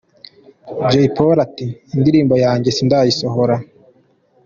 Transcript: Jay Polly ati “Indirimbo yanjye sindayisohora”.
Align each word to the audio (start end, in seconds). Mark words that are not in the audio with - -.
Jay 0.91 1.07
Polly 1.15 1.39
ati 1.47 1.65
“Indirimbo 1.95 2.35
yanjye 2.45 2.69
sindayisohora”. 2.77 3.55